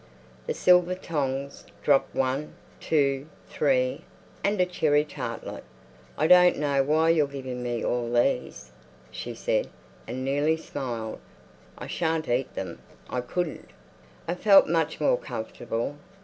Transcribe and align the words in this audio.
The 0.47 0.55
silver 0.55 0.95
tongs 0.95 1.63
dropped 1.83 2.15
one, 2.15 2.55
two, 2.79 3.27
three—and 3.49 4.59
a 4.59 4.65
cherry 4.65 5.05
tartlet. 5.05 5.63
"I 6.17 6.25
don't 6.25 6.57
know 6.57 6.81
why 6.81 7.09
you're 7.09 7.27
giving 7.27 7.61
me 7.61 7.85
all 7.85 8.11
these," 8.11 8.71
she 9.11 9.35
said, 9.35 9.69
and 10.07 10.25
nearly 10.25 10.57
smiled. 10.57 11.19
"I 11.77 11.85
shan't 11.85 12.27
eat 12.29 12.55
them; 12.55 12.79
I 13.11 13.21
couldn't!" 13.21 13.69
I 14.27 14.33
felt 14.33 14.67
much 14.67 14.99
more 14.99 15.19
comfortable. 15.19 15.95